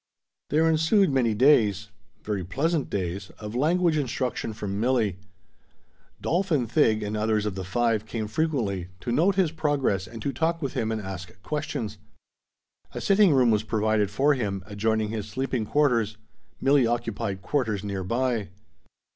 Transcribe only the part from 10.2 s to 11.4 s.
to talk with him and ask him